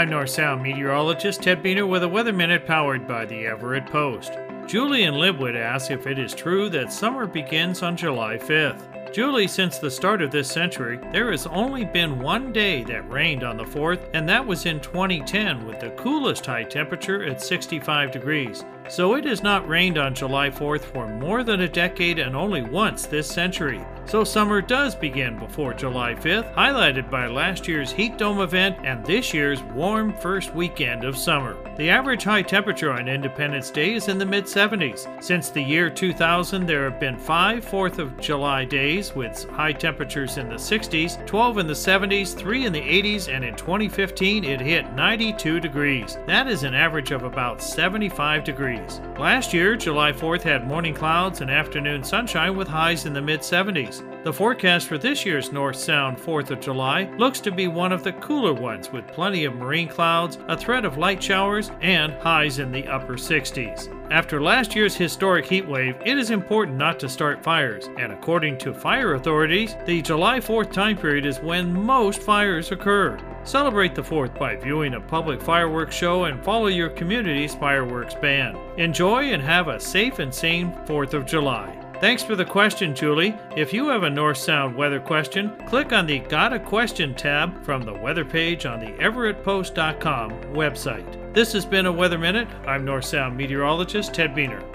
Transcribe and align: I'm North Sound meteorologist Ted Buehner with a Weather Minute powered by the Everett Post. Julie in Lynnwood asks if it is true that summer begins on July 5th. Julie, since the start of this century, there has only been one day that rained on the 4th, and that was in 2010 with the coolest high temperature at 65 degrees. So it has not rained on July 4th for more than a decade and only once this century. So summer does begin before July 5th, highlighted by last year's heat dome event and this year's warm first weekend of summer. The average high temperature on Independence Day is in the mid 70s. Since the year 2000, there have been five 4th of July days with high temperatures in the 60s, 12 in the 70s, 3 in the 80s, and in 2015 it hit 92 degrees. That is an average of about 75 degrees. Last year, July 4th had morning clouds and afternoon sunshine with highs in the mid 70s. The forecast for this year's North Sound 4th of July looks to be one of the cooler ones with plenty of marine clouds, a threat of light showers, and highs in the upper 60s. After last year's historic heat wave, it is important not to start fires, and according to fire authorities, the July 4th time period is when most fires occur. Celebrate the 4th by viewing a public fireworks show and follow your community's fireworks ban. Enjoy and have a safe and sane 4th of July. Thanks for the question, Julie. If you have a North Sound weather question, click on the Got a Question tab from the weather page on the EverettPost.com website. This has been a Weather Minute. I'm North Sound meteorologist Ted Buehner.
I'm 0.00 0.08
North 0.08 0.30
Sound 0.30 0.62
meteorologist 0.62 1.42
Ted 1.42 1.62
Buehner 1.62 1.86
with 1.86 2.02
a 2.02 2.08
Weather 2.08 2.32
Minute 2.32 2.66
powered 2.66 3.06
by 3.06 3.26
the 3.26 3.44
Everett 3.44 3.84
Post. 3.84 4.32
Julie 4.70 5.02
in 5.02 5.14
Lynnwood 5.14 5.56
asks 5.56 5.90
if 5.90 6.06
it 6.06 6.16
is 6.16 6.32
true 6.32 6.68
that 6.68 6.92
summer 6.92 7.26
begins 7.26 7.82
on 7.82 7.96
July 7.96 8.36
5th. 8.38 9.12
Julie, 9.12 9.48
since 9.48 9.78
the 9.78 9.90
start 9.90 10.22
of 10.22 10.30
this 10.30 10.48
century, 10.48 11.00
there 11.10 11.32
has 11.32 11.44
only 11.48 11.84
been 11.84 12.20
one 12.20 12.52
day 12.52 12.84
that 12.84 13.10
rained 13.10 13.42
on 13.42 13.56
the 13.56 13.64
4th, 13.64 14.08
and 14.14 14.28
that 14.28 14.46
was 14.46 14.66
in 14.66 14.78
2010 14.78 15.66
with 15.66 15.80
the 15.80 15.90
coolest 15.90 16.46
high 16.46 16.62
temperature 16.62 17.24
at 17.24 17.42
65 17.42 18.12
degrees. 18.12 18.64
So 18.88 19.14
it 19.14 19.24
has 19.24 19.42
not 19.42 19.68
rained 19.68 19.98
on 19.98 20.14
July 20.14 20.50
4th 20.50 20.82
for 20.82 21.08
more 21.08 21.42
than 21.42 21.60
a 21.60 21.68
decade 21.68 22.18
and 22.18 22.36
only 22.36 22.62
once 22.62 23.06
this 23.06 23.28
century. 23.28 23.84
So 24.04 24.24
summer 24.24 24.60
does 24.60 24.96
begin 24.96 25.38
before 25.38 25.74
July 25.74 26.14
5th, 26.14 26.52
highlighted 26.54 27.08
by 27.08 27.28
last 27.28 27.68
year's 27.68 27.92
heat 27.92 28.18
dome 28.18 28.40
event 28.40 28.78
and 28.82 29.06
this 29.06 29.32
year's 29.32 29.62
warm 29.62 30.12
first 30.16 30.52
weekend 30.54 31.04
of 31.04 31.16
summer. 31.16 31.56
The 31.76 31.88
average 31.90 32.24
high 32.24 32.42
temperature 32.42 32.92
on 32.92 33.06
Independence 33.06 33.70
Day 33.70 33.94
is 33.94 34.08
in 34.08 34.18
the 34.18 34.26
mid 34.26 34.48
70s. 34.60 35.08
Since 35.24 35.48
the 35.48 35.62
year 35.62 35.88
2000, 35.88 36.66
there 36.66 36.84
have 36.84 37.00
been 37.00 37.16
five 37.16 37.64
4th 37.64 37.98
of 37.98 38.20
July 38.20 38.66
days 38.66 39.14
with 39.14 39.48
high 39.48 39.72
temperatures 39.72 40.36
in 40.36 40.50
the 40.50 40.56
60s, 40.56 41.24
12 41.26 41.58
in 41.58 41.66
the 41.66 41.72
70s, 41.72 42.34
3 42.34 42.66
in 42.66 42.72
the 42.74 42.80
80s, 42.82 43.34
and 43.34 43.42
in 43.42 43.56
2015 43.56 44.44
it 44.44 44.60
hit 44.60 44.92
92 44.92 45.60
degrees. 45.60 46.18
That 46.26 46.46
is 46.46 46.64
an 46.64 46.74
average 46.74 47.10
of 47.10 47.22
about 47.22 47.62
75 47.62 48.44
degrees. 48.44 49.00
Last 49.18 49.54
year, 49.54 49.76
July 49.76 50.12
4th 50.12 50.42
had 50.42 50.68
morning 50.68 50.92
clouds 50.92 51.40
and 51.40 51.50
afternoon 51.50 52.04
sunshine 52.04 52.54
with 52.54 52.68
highs 52.68 53.06
in 53.06 53.14
the 53.14 53.22
mid 53.22 53.40
70s. 53.40 54.02
The 54.22 54.32
forecast 54.34 54.86
for 54.86 54.98
this 54.98 55.24
year's 55.24 55.50
North 55.50 55.76
Sound 55.76 56.18
4th 56.18 56.50
of 56.50 56.60
July 56.60 57.04
looks 57.16 57.40
to 57.40 57.50
be 57.50 57.68
one 57.68 57.90
of 57.90 58.04
the 58.04 58.12
cooler 58.12 58.52
ones 58.52 58.92
with 58.92 59.06
plenty 59.06 59.46
of 59.46 59.54
marine 59.54 59.88
clouds, 59.88 60.36
a 60.46 60.58
threat 60.58 60.84
of 60.84 60.98
light 60.98 61.22
showers, 61.22 61.70
and 61.80 62.12
highs 62.12 62.58
in 62.58 62.70
the 62.70 62.86
upper 62.86 63.14
60s. 63.14 63.88
After 64.10 64.42
last 64.42 64.76
year's 64.76 64.94
historic 64.94 65.46
heat 65.46 65.66
wave, 65.66 65.96
it 66.04 66.18
is 66.18 66.30
important 66.30 66.76
not 66.76 67.00
to 67.00 67.08
start 67.08 67.42
fires, 67.42 67.88
and 67.96 68.12
according 68.12 68.58
to 68.58 68.74
fire 68.74 69.14
authorities, 69.14 69.74
the 69.86 70.02
July 70.02 70.38
4th 70.38 70.70
time 70.70 70.98
period 70.98 71.24
is 71.24 71.40
when 71.40 71.72
most 71.72 72.20
fires 72.20 72.72
occur. 72.72 73.18
Celebrate 73.44 73.94
the 73.94 74.02
4th 74.02 74.38
by 74.38 74.54
viewing 74.54 74.94
a 74.94 75.00
public 75.00 75.40
fireworks 75.40 75.96
show 75.96 76.24
and 76.24 76.44
follow 76.44 76.66
your 76.66 76.90
community's 76.90 77.54
fireworks 77.54 78.14
ban. 78.16 78.54
Enjoy 78.76 79.32
and 79.32 79.40
have 79.40 79.68
a 79.68 79.80
safe 79.80 80.18
and 80.18 80.34
sane 80.34 80.72
4th 80.84 81.14
of 81.14 81.24
July. 81.24 81.89
Thanks 82.00 82.22
for 82.22 82.34
the 82.34 82.46
question, 82.46 82.94
Julie. 82.94 83.36
If 83.54 83.74
you 83.74 83.88
have 83.88 84.04
a 84.04 84.10
North 84.10 84.38
Sound 84.38 84.74
weather 84.74 85.00
question, 85.00 85.54
click 85.68 85.92
on 85.92 86.06
the 86.06 86.20
Got 86.20 86.54
a 86.54 86.58
Question 86.58 87.14
tab 87.14 87.62
from 87.62 87.82
the 87.82 87.92
weather 87.92 88.24
page 88.24 88.64
on 88.64 88.80
the 88.80 88.92
EverettPost.com 88.92 90.30
website. 90.54 91.34
This 91.34 91.52
has 91.52 91.66
been 91.66 91.84
a 91.84 91.92
Weather 91.92 92.18
Minute. 92.18 92.48
I'm 92.66 92.86
North 92.86 93.04
Sound 93.04 93.36
meteorologist 93.36 94.14
Ted 94.14 94.34
Buehner. 94.34 94.69